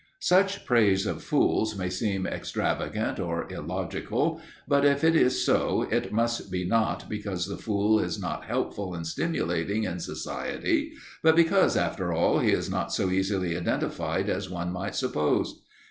[0.21, 6.11] Such praise of fools may seem extravagant or illogical, but if it is so, it
[6.11, 11.77] must be not because the fool is not helpful and stimulating in society, but because,
[11.77, 15.61] after all, he is not so easily identified as one might suppose.